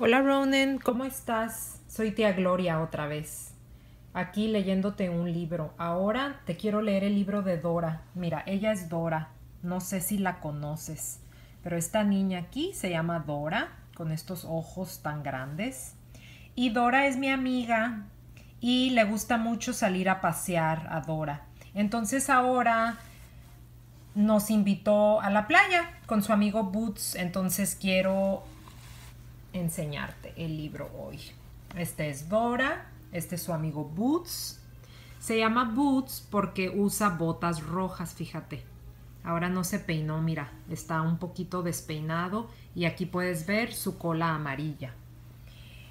[0.00, 1.80] Hola Ronan, ¿cómo estás?
[1.88, 3.50] Soy tía Gloria otra vez.
[4.14, 5.74] Aquí leyéndote un libro.
[5.76, 8.02] Ahora te quiero leer el libro de Dora.
[8.14, 9.30] Mira, ella es Dora.
[9.64, 11.18] No sé si la conoces,
[11.64, 15.94] pero esta niña aquí se llama Dora, con estos ojos tan grandes.
[16.54, 18.04] Y Dora es mi amiga
[18.60, 21.42] y le gusta mucho salir a pasear a Dora.
[21.74, 22.98] Entonces ahora
[24.14, 27.16] nos invitó a la playa con su amigo Boots.
[27.16, 28.44] Entonces quiero
[29.52, 31.20] enseñarte el libro hoy.
[31.76, 34.60] Este es Dora, este es su amigo Boots.
[35.18, 38.64] Se llama Boots porque usa botas rojas, fíjate.
[39.24, 44.34] Ahora no se peinó, mira, está un poquito despeinado y aquí puedes ver su cola
[44.34, 44.94] amarilla.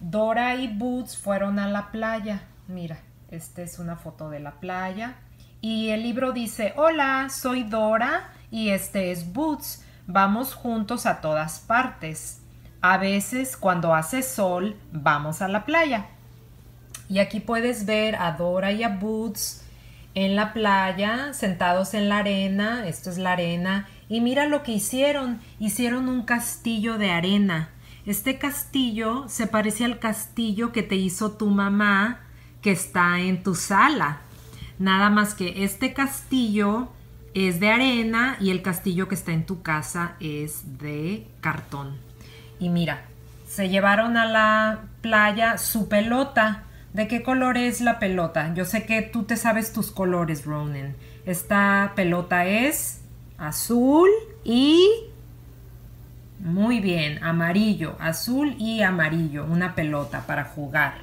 [0.00, 2.48] Dora y Boots fueron a la playa.
[2.66, 5.16] Mira, esta es una foto de la playa.
[5.60, 9.84] Y el libro dice, hola, soy Dora y este es Boots.
[10.06, 12.39] Vamos juntos a todas partes.
[12.82, 16.06] A veces cuando hace sol vamos a la playa.
[17.08, 19.64] Y aquí puedes ver a Dora y a Boots
[20.14, 22.86] en la playa, sentados en la arena.
[22.86, 23.88] Esto es la arena.
[24.08, 25.40] Y mira lo que hicieron.
[25.58, 27.70] Hicieron un castillo de arena.
[28.06, 32.20] Este castillo se parece al castillo que te hizo tu mamá
[32.62, 34.20] que está en tu sala.
[34.78, 36.88] Nada más que este castillo
[37.34, 42.09] es de arena y el castillo que está en tu casa es de cartón.
[42.60, 43.02] Y mira,
[43.48, 46.64] se llevaron a la playa su pelota.
[46.92, 48.52] ¿De qué color es la pelota?
[48.54, 50.94] Yo sé que tú te sabes tus colores, Ronan.
[51.26, 53.00] Esta pelota es
[53.38, 54.08] azul
[54.44, 54.78] y...
[56.38, 60.94] Muy bien, amarillo, azul y amarillo, una pelota para jugar.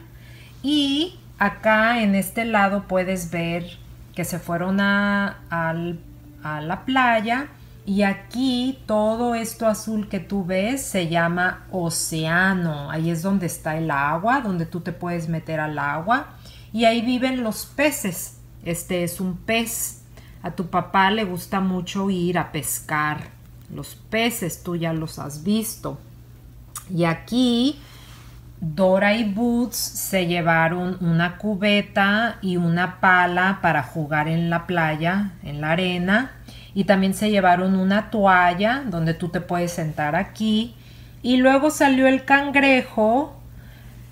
[0.63, 3.77] Y acá en este lado puedes ver
[4.15, 7.49] que se fueron a, a la playa
[7.87, 12.91] y aquí todo esto azul que tú ves se llama océano.
[12.91, 16.33] Ahí es donde está el agua, donde tú te puedes meter al agua.
[16.73, 18.39] Y ahí viven los peces.
[18.65, 20.01] Este es un pez.
[20.43, 23.29] A tu papá le gusta mucho ir a pescar.
[23.73, 25.97] Los peces tú ya los has visto.
[26.93, 27.79] Y aquí
[28.59, 35.31] Dora y Boots se llevaron una cubeta y una pala para jugar en la playa,
[35.41, 36.36] en la arena
[36.77, 40.75] y también se llevaron una toalla donde tú te puedes sentar aquí
[41.23, 43.35] y luego salió el cangrejo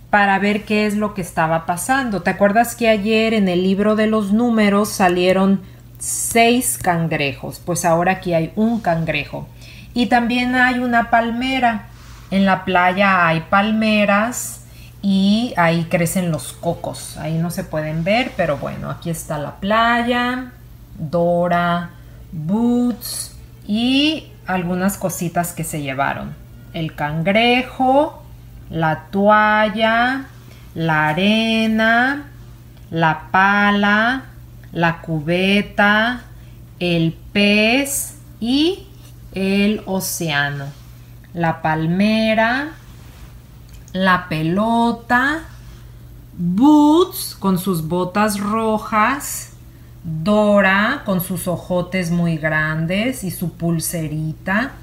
[0.10, 2.24] para ver qué es lo que estaba pasando.
[2.24, 5.62] ¿Te acuerdas que ayer en el libro de los números salieron
[6.00, 7.60] seis cangrejos?
[7.64, 9.48] Pues ahora aquí hay un cangrejo.
[9.94, 11.90] Y también hay una palmera.
[12.32, 14.62] En la playa hay palmeras
[15.04, 17.16] y ahí crecen los cocos.
[17.18, 20.52] Ahí no se pueden ver, pero bueno, aquí está la playa.
[20.98, 21.92] Dora,
[22.36, 23.36] boots
[23.68, 26.36] y algunas cositas que se llevaron.
[26.74, 28.24] El cangrejo,
[28.70, 30.26] la toalla,
[30.74, 32.26] la arena,
[32.92, 34.26] la pala,
[34.72, 36.24] la cubeta,
[36.80, 38.88] el pez y
[39.34, 40.66] el océano.
[41.34, 42.72] La palmera,
[43.94, 45.44] la pelota,
[46.38, 49.54] Boots con sus botas rojas,
[50.08, 54.74] Dora con sus ojotes muy grandes y su pulserita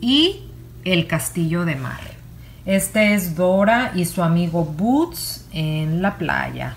[0.00, 0.40] y
[0.84, 2.00] el castillo de mar.
[2.66, 6.74] Este es Dora y su amigo Boots en la playa.